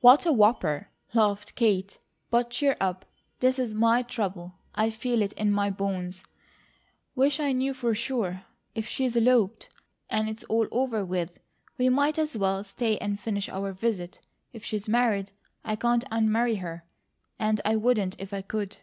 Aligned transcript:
"What 0.00 0.26
a 0.26 0.30
whopper!" 0.32 0.90
laughed 1.12 1.56
Kate. 1.56 1.98
"But 2.30 2.50
cheer 2.50 2.76
up. 2.80 3.04
This 3.40 3.58
is 3.58 3.74
my 3.74 4.02
trouble. 4.04 4.52
I 4.76 4.90
feel 4.90 5.20
it 5.22 5.32
in 5.32 5.50
my 5.50 5.70
bones. 5.70 6.22
Wish 7.16 7.40
I 7.40 7.50
knew 7.50 7.74
for 7.74 7.92
sure. 7.92 8.44
If 8.76 8.86
she's 8.86 9.16
eloped, 9.16 9.70
and 10.08 10.28
it's 10.28 10.44
all 10.44 10.68
over 10.70 11.04
with, 11.04 11.32
we 11.78 11.88
might 11.88 12.16
as 12.16 12.36
well 12.36 12.62
stay 12.62 12.96
and 12.98 13.18
finish 13.18 13.48
our 13.48 13.72
visit. 13.72 14.20
If 14.52 14.64
she's 14.64 14.88
married, 14.88 15.32
I 15.64 15.74
can't 15.74 16.04
unmarry 16.12 16.58
her, 16.60 16.84
and 17.40 17.60
I 17.64 17.74
wouldn't 17.74 18.14
if 18.20 18.32
I 18.32 18.42
could." 18.42 18.76